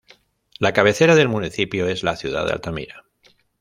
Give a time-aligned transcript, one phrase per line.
[0.57, 3.05] La cabecera del municipio es la ciudad de Altamira.